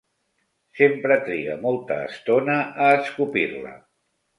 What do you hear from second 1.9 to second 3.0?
estona a